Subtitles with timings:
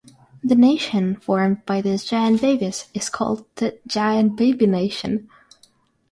[0.43, 5.29] The nation formed by these giant babies is called the "Giant Baby Nation".